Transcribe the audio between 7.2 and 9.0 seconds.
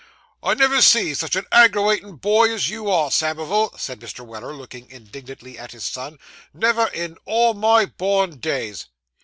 all my born days.